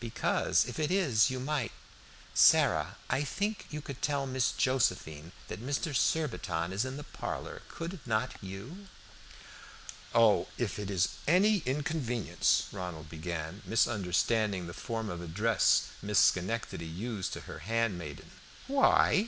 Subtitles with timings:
[0.00, 1.70] "Because if it is you might
[2.32, 5.94] Sarah, I think you could tell Miss Josephine that Mr.
[5.94, 8.86] Surbiton is in the parlor, could not you?"
[10.14, 16.86] "Oh, if it is any inconvenience" Ronald began, misunderstanding the form of address Miss Schenectady
[16.86, 18.30] used to her handmaiden.
[18.68, 19.20] "Why?"